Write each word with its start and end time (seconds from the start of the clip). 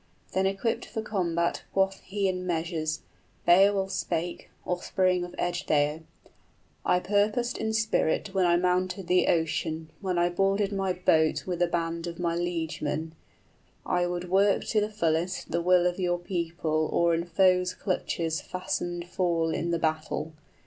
}Then 0.33 0.47
equipped 0.47 0.87
for 0.87 1.03
combat 1.03 1.61
quoth 1.73 1.99
he 1.99 2.27
in 2.27 2.47
measures, 2.47 3.01
Beowulf 3.45 3.91
spake, 3.91 4.49
offspring 4.65 5.23
of 5.23 5.33
Ecgtheow: 5.37 5.99
75 6.25 6.31
"I 6.83 6.99
purposed 6.99 7.59
in 7.59 7.71
spirit 7.71 8.33
when 8.33 8.47
I 8.47 8.57
mounted 8.57 9.05
the 9.05 9.27
ocean, 9.27 9.91
{I 9.91 9.91
determined 9.91 9.91
to 9.91 9.91
do 9.91 9.91
or 9.91 9.91
die.} 9.91 9.99
When 10.01 10.17
I 10.31 10.35
boarded 10.35 10.73
my 10.73 10.93
boat 10.93 11.45
with 11.45 11.61
a 11.61 11.67
band 11.67 12.07
of 12.07 12.17
my 12.17 12.35
liegemen, 12.35 13.11
I 13.85 14.07
would 14.07 14.31
work 14.31 14.65
to 14.69 14.81
the 14.81 14.89
fullest 14.89 15.51
the 15.51 15.61
will 15.61 15.85
of 15.85 15.99
your 15.99 16.17
people 16.17 16.89
Or 16.91 17.13
in 17.13 17.23
foe's 17.23 17.75
clutches 17.75 18.41
fastened 18.41 19.07
fall 19.07 19.49
in 19.51 19.69
the 19.69 19.77
battle. 19.77 20.33